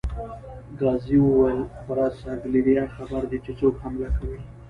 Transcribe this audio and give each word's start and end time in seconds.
ګاووزي 0.79 1.17
وویل: 1.21 1.61
برساګلیریا 1.87 2.85
خبر 2.95 3.21
دي 3.31 3.37
چې 3.45 3.51
څوک 3.59 3.73
حمله 3.83 4.09
کوي؟ 4.17 4.39